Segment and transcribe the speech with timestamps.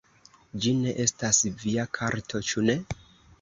[0.63, 2.77] Ĝi ne estas via karto, ĉu ne?